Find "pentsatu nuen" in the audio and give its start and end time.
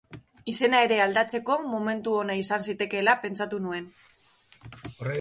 3.27-3.91